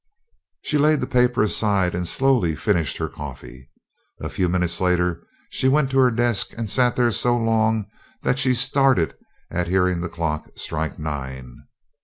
[0.63, 3.69] She laid the paper aside and slowly finished her coffee.
[4.19, 7.85] A few minutes later she went to her desk and sat there so long
[8.23, 9.13] that she started
[9.51, 11.55] at hearing the clock strike nine.